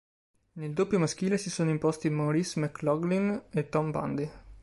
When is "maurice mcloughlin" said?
2.09-3.39